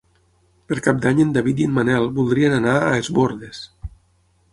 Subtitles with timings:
[0.69, 3.61] Per Cap d'Any en David i en Manel voldrien anar a Es Bòrdes.